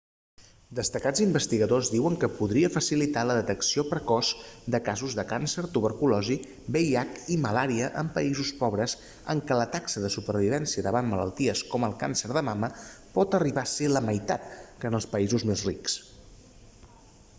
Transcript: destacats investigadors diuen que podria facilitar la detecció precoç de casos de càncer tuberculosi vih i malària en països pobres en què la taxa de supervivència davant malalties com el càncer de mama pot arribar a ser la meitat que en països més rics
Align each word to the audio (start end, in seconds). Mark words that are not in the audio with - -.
destacats 0.77 1.19
investigadors 1.23 1.89
diuen 1.95 2.15
que 2.21 2.29
podria 2.37 2.69
facilitar 2.75 3.25
la 3.31 3.35
detecció 3.39 3.83
precoç 3.89 4.31
de 4.75 4.79
casos 4.87 5.17
de 5.19 5.25
càncer 5.33 5.63
tuberculosi 5.75 6.37
vih 6.77 6.89
i 7.35 7.37
malària 7.43 7.89
en 8.03 8.09
països 8.15 8.49
pobres 8.63 8.95
en 9.35 9.43
què 9.51 9.57
la 9.59 9.67
taxa 9.77 10.03
de 10.07 10.11
supervivència 10.15 10.85
davant 10.87 11.11
malalties 11.11 11.61
com 11.75 11.85
el 11.89 11.95
càncer 12.05 12.31
de 12.39 12.43
mama 12.49 12.71
pot 13.19 13.37
arribar 13.41 13.65
a 13.69 13.71
ser 13.75 13.91
la 13.93 14.03
meitat 14.09 14.49
que 14.81 14.93
en 14.95 14.97
països 15.17 15.47
més 15.51 15.65
rics 15.71 15.99